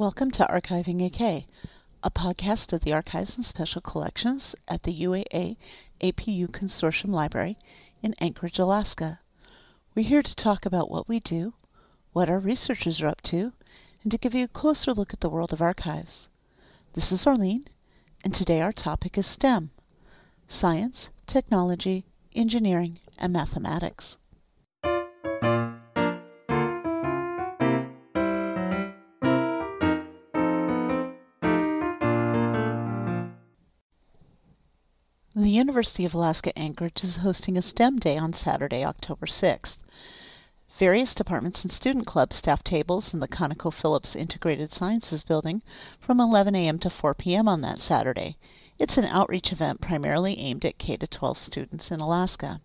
[0.00, 1.44] Welcome to Archiving AK,
[2.02, 5.58] a podcast of the Archives and Special Collections at the UAA
[6.00, 7.58] APU Consortium Library
[8.02, 9.20] in Anchorage, Alaska.
[9.94, 11.52] We're here to talk about what we do,
[12.14, 13.52] what our researchers are up to,
[14.02, 16.28] and to give you a closer look at the world of archives.
[16.94, 17.68] This is Arlene,
[18.24, 19.70] and today our topic is STEM
[20.48, 24.16] science, technology, engineering, and mathematics.
[35.60, 39.76] University of Alaska Anchorage is hosting a STEM Day on Saturday, October 6th.
[40.78, 45.62] Various departments and student clubs staff tables in the ConocoPhillips Integrated Sciences Building
[45.98, 46.78] from 11 a.m.
[46.78, 47.46] to 4 p.m.
[47.46, 48.38] on that Saturday.
[48.78, 52.62] It's an outreach event primarily aimed at K 12 students in Alaska.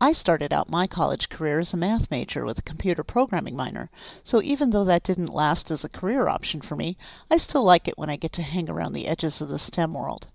[0.00, 3.90] I started out my college career as a math major with a computer programming minor,
[4.22, 6.96] so even though that didn't last as a career option for me,
[7.28, 9.94] I still like it when I get to hang around the edges of the STEM
[9.94, 10.28] world.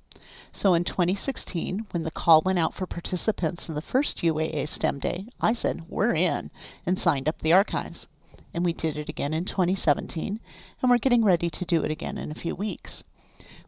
[0.51, 4.99] So in 2016, when the call went out for participants in the first UAA STEM
[4.99, 6.51] Day, I said, we're in,
[6.85, 8.07] and signed up the archives.
[8.53, 10.39] And we did it again in 2017,
[10.81, 13.03] and we're getting ready to do it again in a few weeks.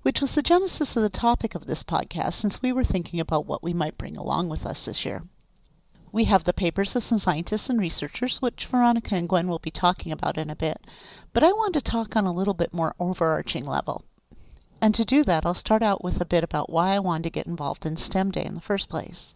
[0.02, 3.46] Which was the genesis of the topic of this podcast since we were thinking about
[3.46, 5.24] what we might bring along with us this year.
[6.12, 9.72] We have the papers of some scientists and researchers, which Veronica and Gwen will be
[9.72, 10.82] talking about in a bit,
[11.32, 14.04] but I want to talk on a little bit more overarching level.
[14.82, 17.30] And to do that, I'll start out with a bit about why I wanted to
[17.30, 19.36] get involved in STEM Day in the first place.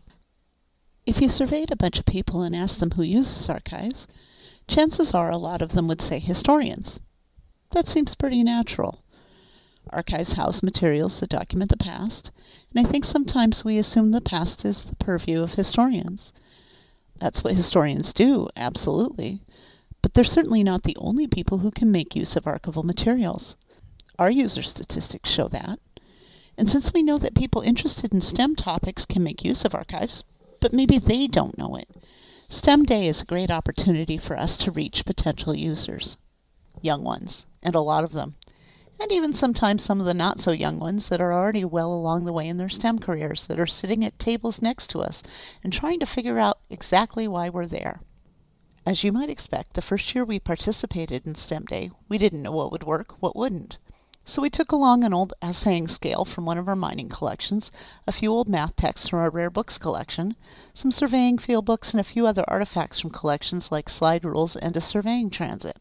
[1.05, 4.07] If you surveyed a bunch of people and asked them who uses archives,
[4.67, 6.99] chances are a lot of them would say historians.
[7.73, 9.03] That seems pretty natural.
[9.91, 12.31] Archives house materials that document the past,
[12.73, 16.33] and I think sometimes we assume the past is the purview of historians.
[17.19, 19.43] That's what historians do, absolutely.
[20.01, 23.55] But they're certainly not the only people who can make use of archival materials.
[24.17, 25.80] Our user statistics show that.
[26.58, 30.23] And since we know that people interested in STEM topics can make use of archives,
[30.62, 31.89] but maybe they don't know it,
[32.47, 36.17] STEM Day is a great opportunity for us to reach potential users.
[36.81, 38.35] Young ones, and a lot of them.
[39.01, 42.23] And even sometimes some of the not so young ones that are already well along
[42.23, 45.22] the way in their STEM careers that are sitting at tables next to us
[45.63, 48.00] and trying to figure out exactly why we're there.
[48.85, 52.51] As you might expect, the first year we participated in STEM Day, we didn't know
[52.51, 53.78] what would work, what wouldn't.
[54.28, 57.72] So we took along an old assaying scale from one of our mining collections,
[58.08, 60.36] a few old math texts from our rare books collection,
[60.74, 64.75] some surveying field books, and a few other artifacts from collections like slide rules and
[64.75, 65.78] a surveying transit.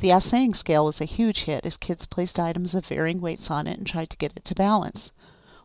[0.00, 3.66] The assaying scale was a huge hit as kids placed items of varying weights on
[3.66, 5.12] it and tried to get it to balance.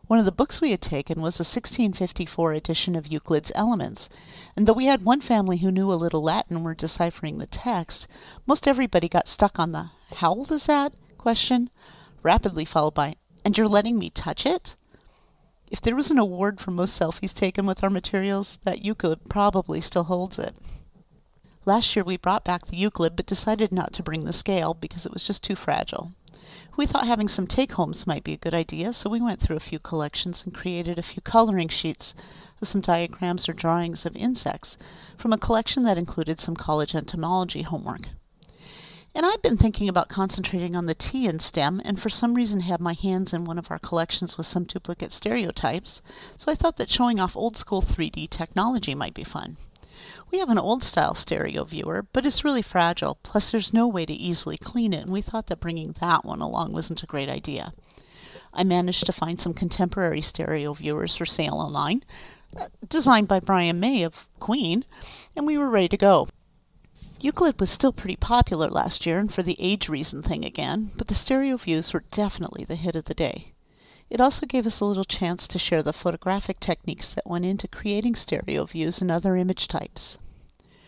[0.06, 4.10] One of the books we had taken was a 1654 edition of Euclid's Elements,
[4.54, 8.06] and though we had one family who knew a little Latin were deciphering the text,
[8.44, 10.92] most everybody got stuck on the how old is that
[11.24, 11.70] question,
[12.22, 14.76] rapidly followed by, and you're letting me touch it?
[15.70, 19.80] If there was an award for most selfies taken with our materials, that Euclid probably
[19.80, 20.54] still holds it.
[21.64, 25.06] Last year we brought back the Euclid but decided not to bring the scale because
[25.06, 26.12] it was just too fragile.
[26.76, 29.56] We thought having some take homes might be a good idea, so we went through
[29.56, 32.12] a few collections and created a few coloring sheets
[32.60, 34.76] with some diagrams or drawings of insects
[35.16, 38.10] from a collection that included some college entomology homework.
[39.16, 42.60] And I've been thinking about concentrating on the T in STEM, and for some reason
[42.60, 46.02] have my hands in one of our collections with some duplicate stereotypes,
[46.36, 49.56] so I thought that showing off old school 3D technology might be fun.
[50.32, 54.04] We have an old style stereo viewer, but it's really fragile, plus there's no way
[54.04, 57.28] to easily clean it, and we thought that bringing that one along wasn't a great
[57.28, 57.72] idea.
[58.52, 62.04] I managed to find some contemporary stereo viewers for sale online,
[62.56, 64.84] uh, designed by Brian May of Queen,
[65.36, 66.26] and we were ready to go.
[67.24, 71.08] Euclid was still pretty popular last year, and for the age reason thing again, but
[71.08, 73.54] the stereo views were definitely the hit of the day.
[74.10, 77.66] It also gave us a little chance to share the photographic techniques that went into
[77.66, 80.18] creating stereo views and other image types.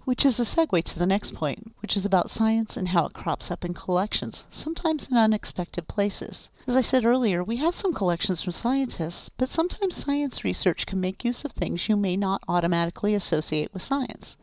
[0.04, 3.14] Which is a segue to the next point, which is about science and how it
[3.14, 6.50] crops up in collections, sometimes in unexpected places.
[6.66, 11.00] As I said earlier, we have some collections from scientists, but sometimes science research can
[11.00, 14.36] make use of things you may not automatically associate with science.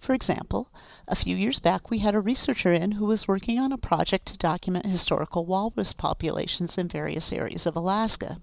[0.00, 0.68] For example,
[1.08, 4.26] a few years back we had a researcher in who was working on a project
[4.26, 8.40] to document historical walrus populations in various areas of Alaska.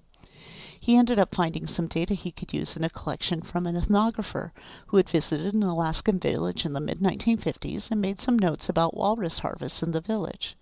[0.78, 4.50] He ended up finding some data he could use in a collection from an ethnographer
[4.88, 8.94] who had visited an Alaskan village in the mid 1950s and made some notes about
[8.94, 10.56] walrus harvests in the village.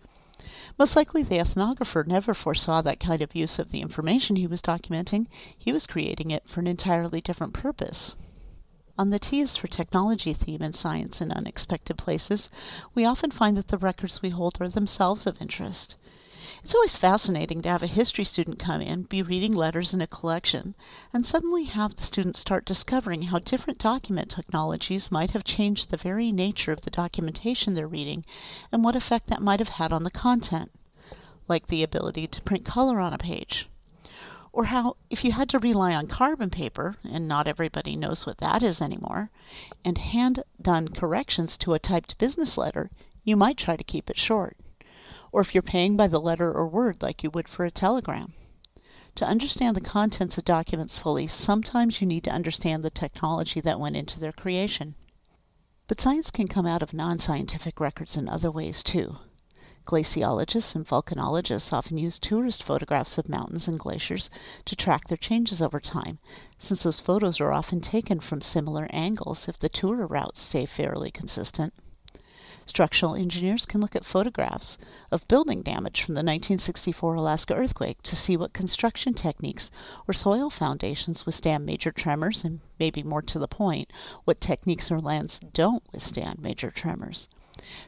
[0.79, 4.63] Most likely the ethnographer never foresaw that kind of use of the information he was
[4.63, 5.27] documenting.
[5.59, 8.15] He was creating it for an entirely different purpose.
[8.99, 12.51] On the T is for technology theme in science in unexpected places,
[12.95, 15.97] we often find that the records we hold are themselves of interest.
[16.63, 20.07] It's always fascinating to have a history student come in, be reading letters in a
[20.07, 20.75] collection,
[21.13, 25.97] and suddenly have the student start discovering how different document technologies might have changed the
[25.97, 28.25] very nature of the documentation they're reading
[28.71, 30.71] and what effect that might have had on the content,
[31.49, 33.69] like the ability to print color on a page.
[34.53, 38.39] Or how, if you had to rely on carbon paper, and not everybody knows what
[38.39, 39.31] that is anymore,
[39.85, 42.91] and hand done corrections to a typed business letter,
[43.25, 44.57] you might try to keep it short
[45.33, 48.35] or if you're paying by the letter or word like you would for a telegram.
[49.17, 53.81] To understand the contents of documents fully, sometimes you need to understand the technology that
[53.81, 54.95] went into their creation.
[55.89, 59.17] But science can come out of non scientific records in other ways too.
[59.85, 64.31] Glaciologists and volcanologists often use tourist photographs of mountains and glaciers
[64.65, 66.19] to track their changes over time,
[66.57, 71.11] since those photos are often taken from similar angles if the tour routes stay fairly
[71.11, 71.75] consistent.
[72.65, 74.79] Structural engineers can look at photographs
[75.11, 79.69] of building damage from the 1964 Alaska earthquake to see what construction techniques
[80.07, 83.93] or soil foundations withstand major tremors, and maybe more to the point,
[84.25, 87.29] what techniques or lands don't withstand major tremors.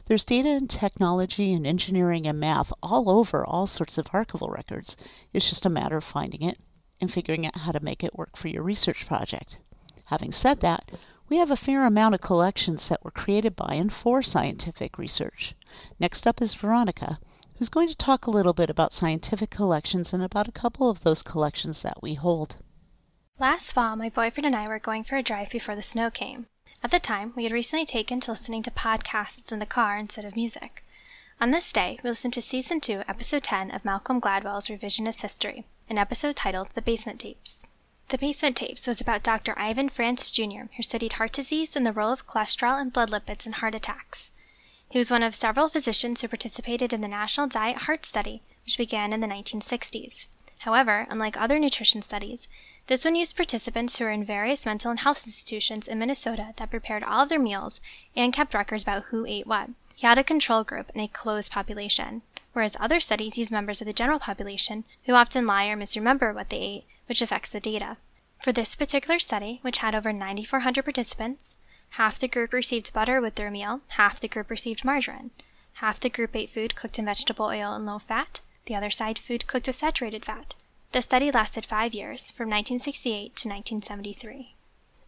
[0.05, 4.95] There's data and technology and engineering and math all over all sorts of archival records.
[5.33, 6.59] It's just a matter of finding it
[7.01, 9.57] and figuring out how to make it work for your research project.
[10.05, 10.91] Having said that,
[11.27, 15.55] we have a fair amount of collections that were created by and for scientific research.
[15.99, 17.19] Next up is Veronica,
[17.57, 21.01] who's going to talk a little bit about scientific collections and about a couple of
[21.01, 22.57] those collections that we hold.
[23.39, 26.45] Last fall, my boyfriend and I were going for a drive before the snow came.
[26.85, 30.23] At the time, we had recently taken to listening to podcasts in the car instead
[30.23, 30.85] of music.
[31.41, 35.65] On this day, we listened to Season 2, Episode 10 of Malcolm Gladwell's Revisionist History,
[35.89, 37.63] an episode titled The Basement Tapes.
[38.09, 39.57] The Basement Tapes was about Dr.
[39.57, 43.47] Ivan Frantz Jr., who studied heart disease and the role of cholesterol and blood lipids
[43.47, 44.31] in heart attacks.
[44.87, 48.77] He was one of several physicians who participated in the National Diet Heart Study, which
[48.77, 50.27] began in the 1960s.
[50.65, 52.47] However, unlike other nutrition studies,
[52.87, 56.71] this one used participants who were in various mental and health institutions in Minnesota that
[56.71, 57.81] prepared all of their meals
[58.15, 59.69] and kept records about who ate what.
[59.93, 62.23] He had a control group and a closed population,
[62.53, 66.49] whereas other studies use members of the general population who often lie or misremember what
[66.49, 67.97] they ate which affects the data.
[68.41, 71.55] For this particular study, which had over 9,400 participants,
[71.89, 75.29] half the group received butter with their meal, half the group received margarine.
[75.73, 79.19] Half the group ate food cooked in vegetable oil and low fat, the other side
[79.19, 80.55] food cooked with saturated fat.
[80.91, 84.55] The study lasted five years, from 1968 to 1973.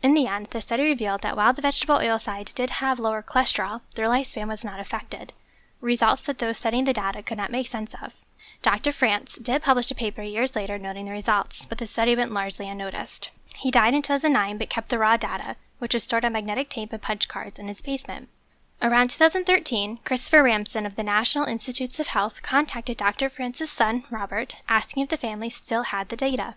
[0.04, 3.24] In the end, the study revealed that while the vegetable oil side did have lower
[3.24, 5.34] cholesterol, their lifespan was not affected,
[5.82, 8.14] results that those studying the data could not make sense of.
[8.62, 8.92] Dr.
[8.92, 12.68] Frantz did publish a paper years later noting the results, but the study went largely
[12.70, 13.32] unnoticed.
[13.56, 16.94] He died in 2009 but kept the raw data, which was stored on magnetic tape
[16.94, 18.30] and punch cards, in his basement.
[18.80, 23.28] Around 2013, Christopher Ramsden of the National Institutes of Health contacted Dr.
[23.28, 26.56] Frantz's son, Robert, asking if the family still had the data.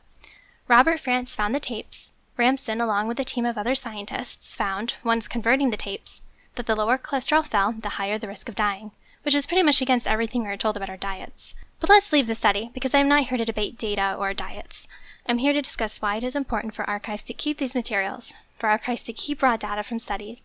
[0.69, 2.11] Robert Frantz found the tapes.
[2.37, 6.21] Ramsden, along with a team of other scientists, found, once converting the tapes,
[6.57, 8.91] that the lower cholesterol fell, the higher the risk of dying,
[9.23, 11.55] which is pretty much against everything we are told about our diets.
[11.81, 14.87] But let's leave the study, because I am not here to debate data or diets.
[15.27, 18.69] I'm here to discuss why it is important for archives to keep these materials, for
[18.69, 20.45] archives to keep raw data from studies.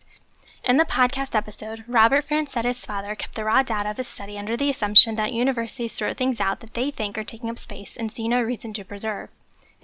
[0.68, 4.58] In the podcast episode, Robert Francetta's father kept the raw data of his study under
[4.58, 8.12] the assumption that universities throw things out that they think are taking up space and
[8.12, 9.30] see no reason to preserve.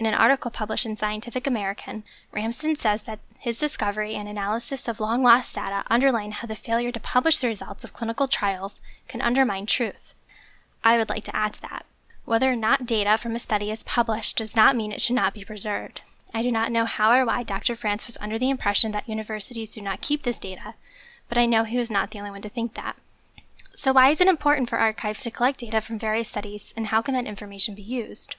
[0.00, 4.98] In an article published in Scientific American, Ramsden says that his discovery and analysis of
[4.98, 9.22] long lost data underline how the failure to publish the results of clinical trials can
[9.22, 10.16] undermine truth.
[10.82, 11.86] I would like to add to that.
[12.24, 15.32] Whether or not data from a study is published does not mean it should not
[15.32, 16.02] be preserved.
[16.34, 17.76] I do not know how or why Dr.
[17.76, 20.74] Frantz was under the impression that universities do not keep this data,
[21.28, 22.96] but I know he was not the only one to think that.
[23.74, 27.02] So, why is it important for archives to collect data from various studies, and how
[27.02, 28.36] can that information be used?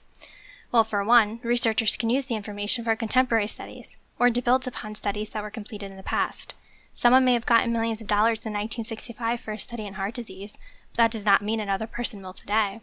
[0.71, 4.95] Well, for one, researchers can use the information for contemporary studies, or to build upon
[4.95, 6.55] studies that were completed in the past.
[6.93, 10.57] Someone may have gotten millions of dollars in 1965 for a study in heart disease,
[10.91, 12.81] but that does not mean another person will today.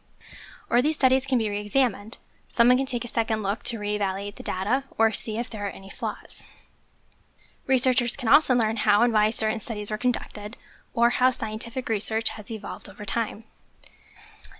[0.68, 2.18] Or these studies can be re examined.
[2.52, 5.70] Someone can take a second look to reevaluate the data or see if there are
[5.70, 6.42] any flaws.
[7.68, 10.56] Researchers can also learn how and why certain studies were conducted,
[10.92, 13.44] or how scientific research has evolved over time.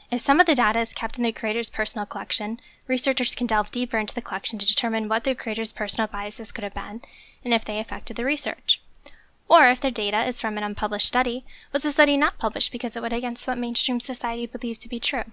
[0.08, 3.72] If some of the data is kept in the creator's personal collection, researchers can delve
[3.72, 7.02] deeper into the collection to determine what the creator's personal biases could have been
[7.44, 8.80] and if they affected the research.
[9.48, 12.94] Or if their data is from an unpublished study, was the study not published because
[12.94, 15.24] it went against what mainstream society believed to be true?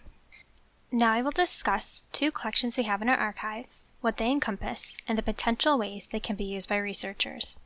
[0.92, 5.18] Now I will discuss two collections we have in our archives, what they encompass, and
[5.18, 7.60] the potential ways they can be used by researchers.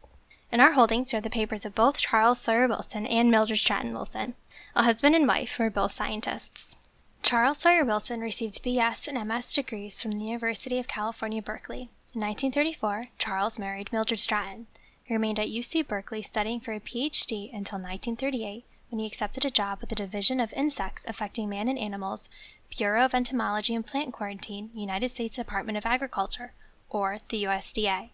[0.52, 3.94] In our holdings, we have the papers of both Charles Sawyer Wilson and Mildred Stratton
[3.94, 4.34] Wilson,
[4.76, 6.78] a husband and wife who are both scientists.
[7.22, 11.92] Charles Sawyer Wilson received BS and MS degrees from the University of California, Berkeley.
[12.16, 14.66] In 1934, Charles married Mildred Stratton.
[15.04, 19.50] He remained at UC Berkeley studying for a PhD until 1938 when he accepted a
[19.50, 22.30] job with the Division of Insects Affecting Man and Animals,
[22.78, 26.52] Bureau of Entomology and Plant Quarantine, United States Department of Agriculture,
[26.90, 28.10] or the USDA.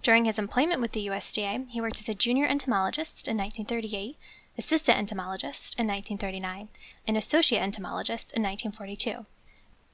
[0.00, 4.16] During his employment with the USDA, he worked as a junior entomologist in 1938,
[4.56, 6.68] assistant entomologist in 1939,
[7.06, 9.26] and associate entomologist in 1942.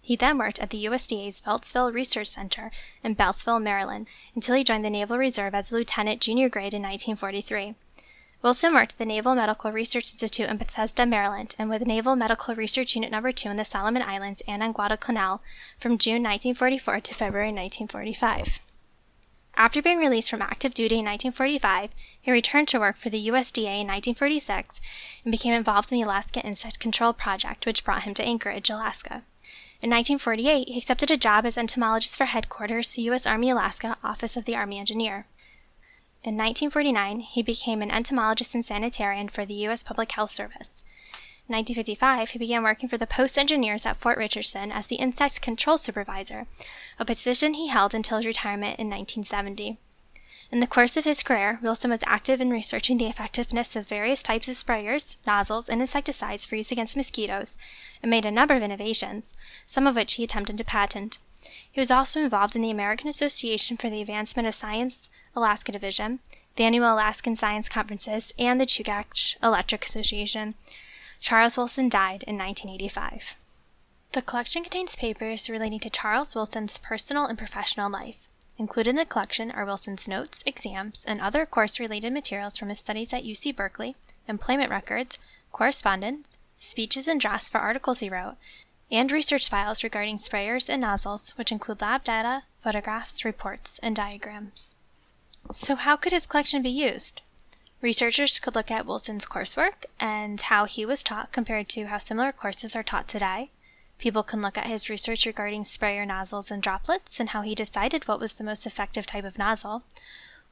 [0.00, 2.70] He then worked at the USDA's Beltsville Research Center
[3.02, 6.82] in Beltsville, Maryland, until he joined the Naval Reserve as a lieutenant junior grade in
[6.82, 7.75] 1943.
[8.43, 12.55] Wilson worked at the Naval Medical Research Institute in Bethesda, Maryland, and with Naval Medical
[12.55, 13.21] Research Unit No.
[13.31, 15.43] 2 in the Solomon Islands and on Guadalcanal
[15.78, 18.61] from June 1944 to February 1945.
[19.59, 21.90] After being released from active duty in 1945,
[22.21, 24.83] he returned to work for the USDA in 1946
[25.25, 29.23] and became involved in the Alaska Insect Control Project, which brought him to Anchorage, Alaska.
[29.81, 33.26] In 1948, he accepted a job as entomologist for headquarters, U.S.
[33.26, 35.26] Army Alaska, Office of the Army Engineer.
[36.26, 39.85] In 1949, he became an entomologist and sanitarian for the U.S.
[39.85, 40.83] Public Health Service.
[41.49, 45.40] In 1955, he began working for the Post Engineers at Fort Richardson as the Insect
[45.40, 46.49] Control Supervisor,
[46.99, 49.78] a position he held until his retirement in 1970.
[50.50, 54.21] In the course of his career, Wilson was active in researching the effectiveness of various
[54.21, 57.56] types of sprayers, nozzles, and insecticides for use against mosquitoes,
[58.02, 61.18] and made a number of innovations, some of which he attempted to patent.
[61.71, 66.21] He was also involved in the American Association for the Advancement of Science Alaska Division,
[66.57, 70.55] the annual Alaskan Science Conferences, and the Chugach Electric Association.
[71.21, 73.37] Charles Wilson died in 1985.
[74.12, 78.28] The collection contains papers relating to Charles Wilson's personal and professional life.
[78.59, 82.78] Included in the collection are Wilson's notes, exams, and other course related materials from his
[82.78, 83.95] studies at UC Berkeley,
[84.26, 85.19] employment records,
[85.52, 88.37] correspondence, speeches and drafts for articles he wrote,
[88.90, 94.76] and research files regarding sprayers and nozzles, which include lab data, photographs, reports, and diagrams.
[95.53, 97.21] So, how could his collection be used?
[97.81, 102.33] Researchers could look at Wilson's coursework and how he was taught compared to how similar
[102.33, 103.50] courses are taught today.
[103.99, 108.07] People can look at his research regarding sprayer nozzles and droplets and how he decided
[108.07, 109.83] what was the most effective type of nozzle,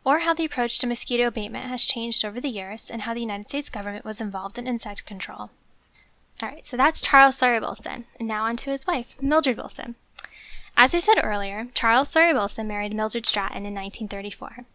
[0.04, 3.20] or how the approach to mosquito abatement has changed over the years and how the
[3.20, 5.50] United States government was involved in insect control.
[6.42, 9.94] All right, so that's Charles Sawyer Wilson, and now on to his wife, Mildred Wilson.
[10.76, 14.66] As I said earlier, Charles Sawyer Wilson married Mildred Stratton in 1934.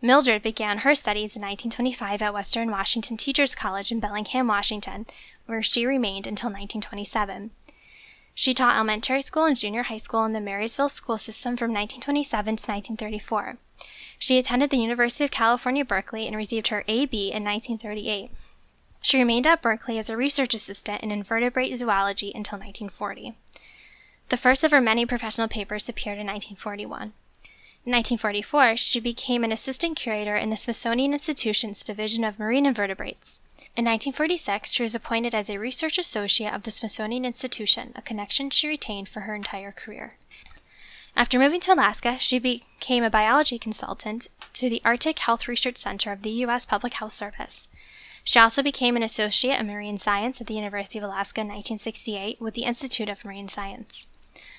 [0.00, 5.06] Mildred began her studies in 1925 at Western Washington Teachers College in Bellingham, Washington,
[5.46, 7.50] where she remained until 1927.
[8.32, 12.44] She taught elementary school and junior high school in the Marysville school system from 1927
[12.44, 13.58] to 1934.
[14.20, 17.32] She attended the University of California, Berkeley, and received her A.B.
[17.32, 18.30] in 1938.
[19.00, 23.34] She remained at Berkeley as a research assistant in invertebrate zoology until 1940.
[24.28, 27.14] The first of her many professional papers appeared in 1941.
[27.88, 33.40] In 1944, she became an assistant curator in the Smithsonian Institution's Division of Marine Invertebrates.
[33.78, 38.50] In 1946, she was appointed as a research associate of the Smithsonian Institution, a connection
[38.50, 40.18] she retained for her entire career.
[41.16, 46.12] After moving to Alaska, she became a biology consultant to the Arctic Health Research Center
[46.12, 46.66] of the U.S.
[46.66, 47.68] Public Health Service.
[48.22, 52.38] She also became an associate in marine science at the University of Alaska in 1968
[52.38, 54.08] with the Institute of Marine Science.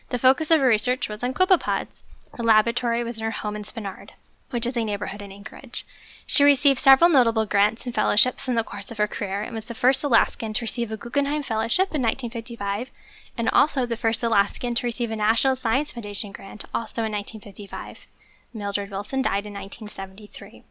[0.10, 2.02] The focus of her research was on copepods,
[2.34, 4.12] her laboratory was in her home in Spenard,
[4.50, 5.86] which is a neighborhood in Anchorage.
[6.26, 9.66] She received several notable grants and fellowships in the course of her career and was
[9.66, 12.92] the first Alaskan to receive a Guggenheim Fellowship in 1955
[13.38, 18.08] and also the first Alaskan to receive a National Science Foundation grant also in 1955.
[18.54, 20.64] Mildred Wilson died in 1973.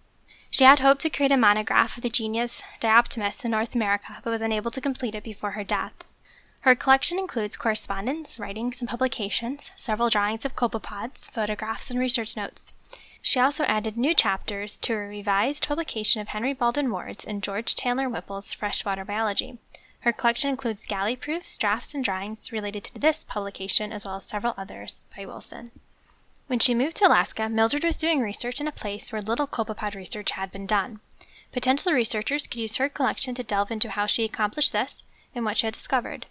[0.50, 4.30] She had hoped to create a monograph of the genus Diaptomus in North America, but
[4.30, 5.92] was unable to complete it before her death.
[6.62, 12.72] Her collection includes correspondence, writings, and publications, several drawings of copepods, photographs, and research notes.
[13.22, 17.74] She also added new chapters to a revised publication of Henry Baldwin Ward's and George
[17.74, 19.58] Chandler Whipple's Freshwater Biology.
[20.00, 24.24] Her collection includes galley proofs, drafts, and drawings related to this publication, as well as
[24.24, 25.70] several others by Wilson.
[26.48, 29.94] When she moved to Alaska, Mildred was doing research in a place where little copepod
[29.94, 31.00] research had been done.
[31.52, 35.56] Potential researchers could use her collection to delve into how she accomplished this and what
[35.56, 36.26] she had discovered.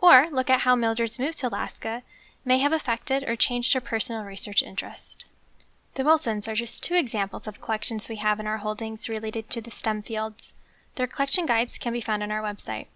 [0.00, 2.02] Or look at how Mildred's move to Alaska
[2.44, 5.24] may have affected or changed her personal research interest.
[5.94, 9.60] The Wilsons are just two examples of collections we have in our holdings related to
[9.60, 10.52] the STEM fields.
[10.96, 12.86] Their collection guides can be found on our website.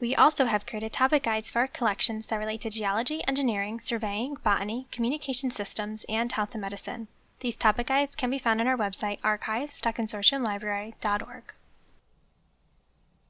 [0.00, 4.36] We also have created topic guides for our collections that relate to geology, engineering, surveying,
[4.42, 7.08] botany, communication systems, and health and medicine.
[7.40, 11.54] These topic guides can be found on our website, archives.consortiumlibrary.org.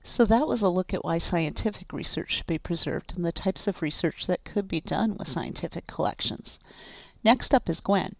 [0.06, 3.66] So that was a look at why scientific research should be preserved and the types
[3.66, 6.60] of research that could be done with scientific collections.
[7.24, 8.14] Next up is Gwen.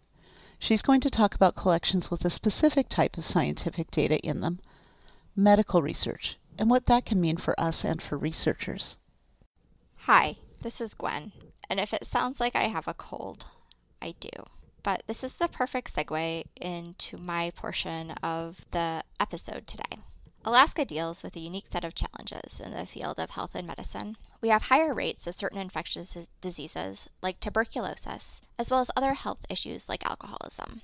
[0.59, 4.59] She's going to talk about collections with a specific type of scientific data in them,
[5.33, 8.97] medical research, and what that can mean for us and for researchers.
[9.99, 11.31] Hi, this is Gwen,
[11.69, 13.45] and if it sounds like I have a cold,
[14.01, 14.29] I do.
[14.83, 19.99] But this is the perfect segue into my portion of the episode today.
[20.47, 24.15] Alaska deals with a unique set of challenges in the field of health and medicine.
[24.39, 29.39] We have higher rates of certain infectious diseases, like tuberculosis, as well as other health
[29.49, 30.83] issues like alcoholism.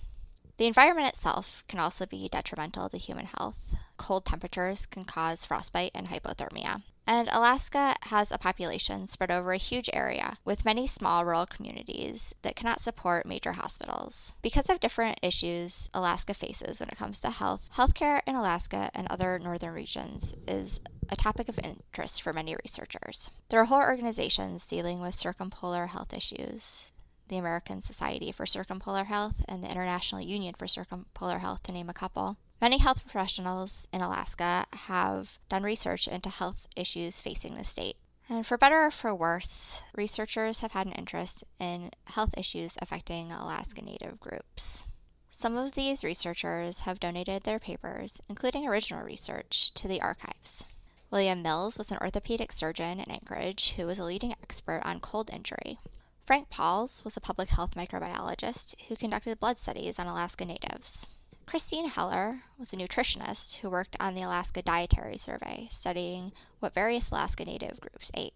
[0.57, 3.55] The environment itself can also be detrimental to human health.
[3.97, 6.81] Cold temperatures can cause frostbite and hypothermia.
[7.05, 12.33] And Alaska has a population spread over a huge area with many small rural communities
[12.43, 14.33] that cannot support major hospitals.
[14.41, 19.07] Because of different issues Alaska faces when it comes to health, healthcare in Alaska and
[19.07, 23.29] other northern regions is a topic of interest for many researchers.
[23.49, 26.83] There are whole organizations dealing with circumpolar health issues.
[27.27, 31.89] The American Society for Circumpolar Health and the International Union for Circumpolar Health, to name
[31.89, 32.37] a couple.
[32.63, 37.97] Many health professionals in Alaska have done research into health issues facing the state.
[38.29, 43.33] And for better or for worse, researchers have had an interest in health issues affecting
[43.33, 44.85] Alaska Native groups.
[45.29, 50.63] Some of these researchers have donated their papers, including original research, to the archives.
[51.11, 55.29] William Mills was an orthopedic surgeon in Anchorage who was a leading expert on cold
[55.33, 55.79] injury.
[56.25, 61.07] Frank Pauls was a public health microbiologist who conducted blood studies on Alaska Natives.
[61.45, 67.09] Christine Heller was a nutritionist who worked on the Alaska Dietary Survey, studying what various
[67.09, 68.33] Alaska Native groups ate.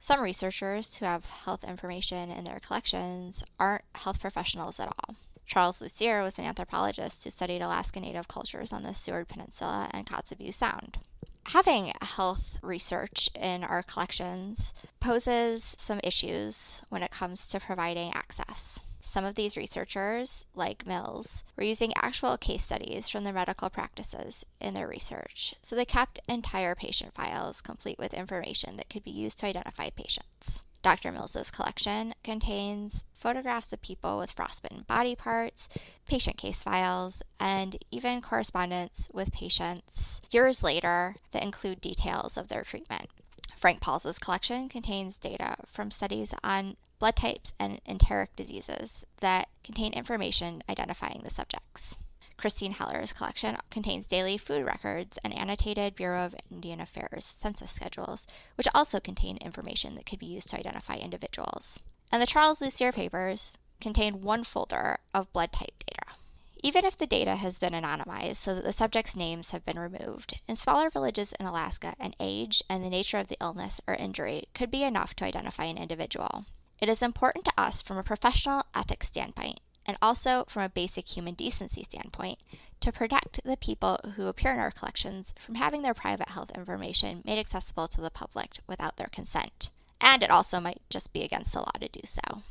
[0.00, 5.14] Some researchers who have health information in their collections aren't health professionals at all.
[5.46, 10.06] Charles Lucier was an anthropologist who studied Alaska Native cultures on the Seward Peninsula and
[10.06, 10.98] Kotzebue Sound.
[11.46, 18.80] Having health research in our collections poses some issues when it comes to providing access.
[19.12, 24.46] Some of these researchers, like Mills, were using actual case studies from the medical practices
[24.58, 29.10] in their research, so they kept entire patient files complete with information that could be
[29.10, 30.62] used to identify patients.
[30.80, 31.12] Dr.
[31.12, 35.68] Mills's collection contains photographs of people with frostbitten body parts,
[36.08, 42.62] patient case files, and even correspondence with patients years later that include details of their
[42.62, 43.10] treatment.
[43.58, 49.92] Frank Paul's collection contains data from studies on blood types, and enteric diseases that contain
[49.92, 51.96] information identifying the subjects.
[52.36, 58.24] Christine Heller's collection contains daily food records and annotated Bureau of Indian Affairs census schedules,
[58.54, 61.80] which also contain information that could be used to identify individuals.
[62.12, 66.16] And the Charles Lucier papers contain one folder of blood type data.
[66.62, 70.40] Even if the data has been anonymized so that the subjects' names have been removed,
[70.46, 74.44] in smaller villages in Alaska, an age and the nature of the illness or injury
[74.54, 76.44] could be enough to identify an individual.
[76.82, 81.16] It is important to us from a professional ethics standpoint and also from a basic
[81.16, 82.40] human decency standpoint
[82.80, 87.22] to protect the people who appear in our collections from having their private health information
[87.24, 89.70] made accessible to the public without their consent.
[90.00, 92.42] And it also might just be against the law to do so.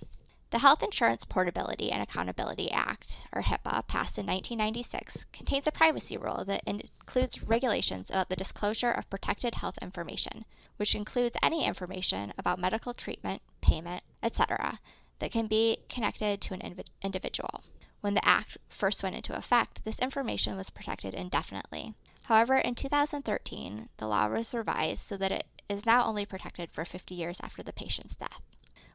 [0.52, 6.16] The Health Insurance Portability and Accountability Act, or HIPAA, passed in 1996, contains a privacy
[6.16, 10.46] rule that includes regulations about the disclosure of protected health information,
[10.82, 14.80] which includes any information about medical treatment, payment, etc.,
[15.20, 17.64] that can be connected to an inv- individual.
[18.00, 21.94] When the Act first went into effect, this information was protected indefinitely.
[22.24, 26.84] However, in 2013, the law was revised so that it is now only protected for
[26.84, 28.42] 50 years after the patient's death.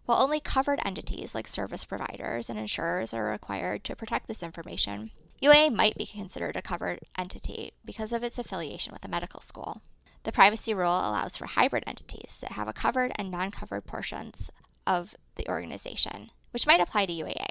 [0.07, 5.13] While only covered entities like service providers and insurers are required to protect this information,
[5.41, 9.83] UAA might be considered a covered entity because of its affiliation with a medical school.
[10.27, 14.51] The privacy rule allows for hybrid entities that have a covered and non covered portions
[14.85, 17.47] of the organization, which might apply to UAA,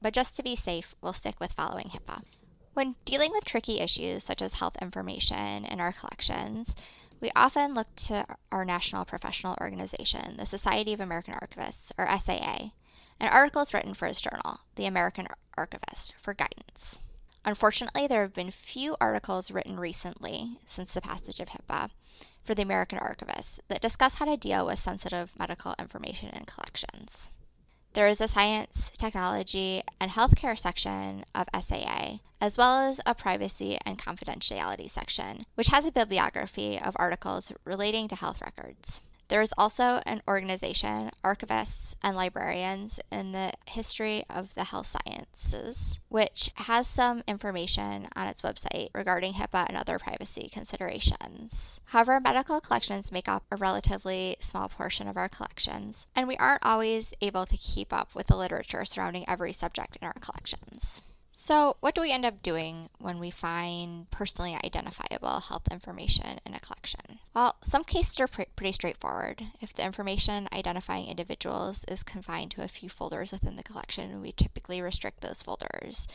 [0.00, 2.22] but just to be safe, we'll stick with following HIPAA.
[2.72, 6.76] When dealing with tricky issues such as health information in our collections,
[7.20, 12.70] we often look to our national professional organization, the Society of American Archivists, or SAA,
[13.18, 15.26] and articles written for its journal, the American
[15.58, 17.00] Archivist, for guidance.
[17.44, 21.90] Unfortunately, there have been few articles written recently since the passage of HIPAA
[22.44, 27.30] for the American Archivist that discuss how to deal with sensitive medical information in collections.
[27.92, 33.78] There is a science, technology, and healthcare section of SAA, as well as a privacy
[33.84, 39.00] and confidentiality section, which has a bibliography of articles relating to health records.
[39.30, 46.00] There is also an organization, archivists and librarians in the history of the health sciences,
[46.08, 51.78] which has some information on its website regarding HIPAA and other privacy considerations.
[51.84, 56.66] However, medical collections make up a relatively small portion of our collections, and we aren't
[56.66, 61.02] always able to keep up with the literature surrounding every subject in our collections.
[61.42, 66.52] So, what do we end up doing when we find personally identifiable health information in
[66.52, 67.18] a collection?
[67.34, 69.44] Well, some cases are pr- pretty straightforward.
[69.58, 74.32] If the information identifying individuals is confined to a few folders within the collection, we
[74.32, 76.06] typically restrict those folders.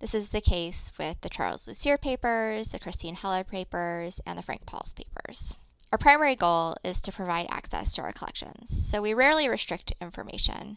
[0.00, 4.42] This is the case with the Charles Lucier papers, the Christine Heller papers, and the
[4.42, 5.56] Frank Pauls papers.
[5.92, 10.76] Our primary goal is to provide access to our collections, so we rarely restrict information.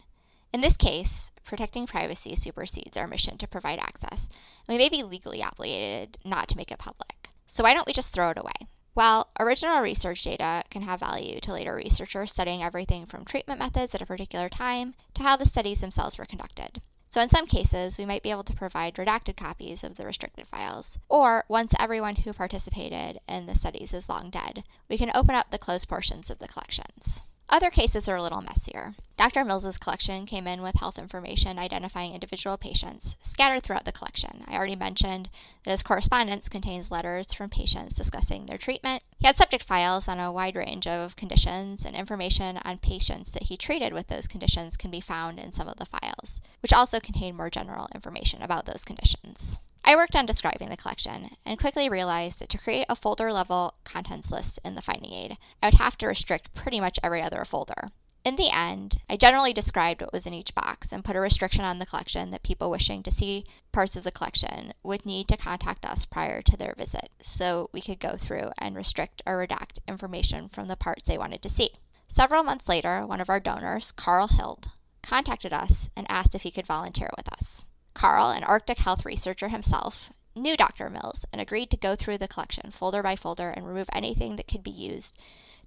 [0.52, 4.28] In this case, protecting privacy supersedes our mission to provide access,
[4.66, 7.28] and we may be legally obligated not to make it public.
[7.46, 8.68] So why don't we just throw it away?
[8.94, 13.94] Well, original research data can have value to later researchers studying everything from treatment methods
[13.94, 16.80] at a particular time to how the studies themselves were conducted.
[17.06, 20.46] So, in some cases, we might be able to provide redacted copies of the restricted
[20.46, 20.98] files.
[21.08, 25.50] Or, once everyone who participated in the studies is long dead, we can open up
[25.50, 27.20] the closed portions of the collections.
[27.48, 28.94] Other cases are a little messier.
[29.18, 29.44] Dr.
[29.44, 34.44] Mills's collection came in with health information identifying individual patients scattered throughout the collection.
[34.46, 35.28] I already mentioned
[35.64, 39.02] that his correspondence contains letters from patients discussing their treatment.
[39.18, 43.44] He had subject files on a wide range of conditions, and information on patients that
[43.44, 47.00] he treated with those conditions can be found in some of the files, which also
[47.00, 49.58] contain more general information about those conditions.
[49.84, 53.74] I worked on describing the collection and quickly realized that to create a folder level
[53.82, 57.44] contents list in the finding aid, I would have to restrict pretty much every other
[57.44, 57.88] folder.
[58.24, 61.64] In the end, I generally described what was in each box and put a restriction
[61.64, 65.36] on the collection that people wishing to see parts of the collection would need to
[65.36, 69.78] contact us prior to their visit so we could go through and restrict or redact
[69.86, 71.70] information from the parts they wanted to see.
[72.08, 74.70] Several months later, one of our donors, Carl Hild,
[75.02, 77.64] contacted us and asked if he could volunteer with us.
[77.94, 80.90] Carl, an Arctic health researcher himself, knew Dr.
[80.90, 84.48] Mills and agreed to go through the collection folder by folder and remove anything that
[84.48, 85.16] could be used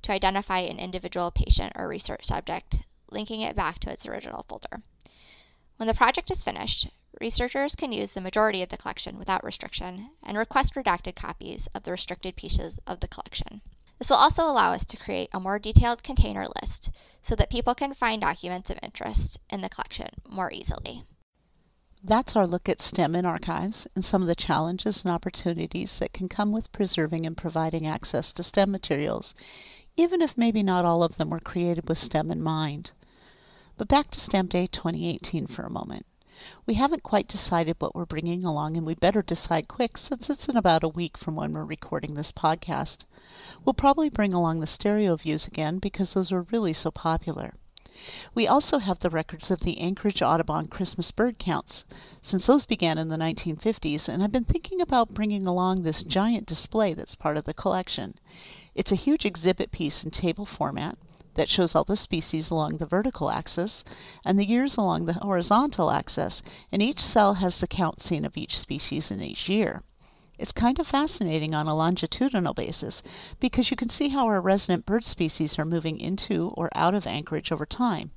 [0.04, 4.82] to identify an individual patient or research subject, linking it back to its original folder.
[5.78, 10.12] When the project is finished, researchers can use the majority of the collection without restriction
[10.24, 13.62] and request redacted copies of the restricted pieces of the collection.
[14.00, 16.90] This will also allow us to create a more detailed container list
[17.22, 21.04] so that people can find documents of interest in the collection more easily.
[22.04, 26.14] That's our look at STEM in archives and some of the challenges and opportunities that
[26.14, 29.36] can come with preserving and providing access to STEM materials,
[29.98, 32.92] even if maybe not all of them were created with STEM in mind.
[33.78, 36.06] But back to STEM Day 2018 for a moment.
[36.66, 40.50] We haven't quite decided what we're bringing along, and we better decide quick since it's
[40.50, 43.06] in about a week from when we're recording this podcast.
[43.64, 47.54] We'll probably bring along the stereo views again because those were really so popular.
[48.34, 51.84] We also have the records of the Anchorage Audubon Christmas bird counts,
[52.22, 56.46] since those began in the 1950s, and I've been thinking about bringing along this giant
[56.46, 58.16] display that's part of the collection.
[58.74, 60.98] It's a huge exhibit piece in table format
[61.36, 63.84] that shows all the species along the vertical axis
[64.26, 68.38] and the years along the horizontal axis, and each cell has the count seen of
[68.38, 69.84] each species in each year.
[70.42, 73.04] It's kind of fascinating on a longitudinal basis
[73.40, 77.06] because you can see how our resident bird species are moving into or out of
[77.06, 78.10] Anchorage over time.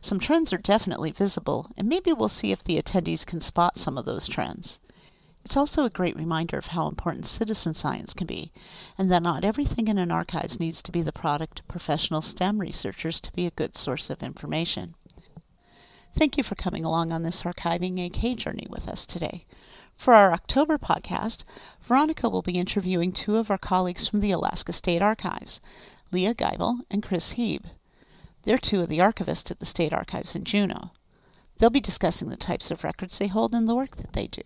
[0.00, 3.98] Some trends are definitely visible, and maybe we'll see if the attendees can spot some
[3.98, 4.80] of those trends.
[5.44, 8.52] It's also a great reminder of how important citizen science can be,
[8.96, 12.58] and that not everything in an archives needs to be the product of professional STEM
[12.58, 14.94] researchers to be a good source of information.
[16.18, 19.44] Thank you for coming along on this archiving AK journey with us today.
[19.96, 21.42] For our October podcast,
[21.82, 25.60] Veronica will be interviewing two of our colleagues from the Alaska State Archives,
[26.12, 27.64] Leah Geibel and Chris Heeb.
[28.42, 30.90] They're two of the archivists at the State Archives in Juneau.
[31.58, 34.42] They'll be discussing the types of records they hold and the work that they do.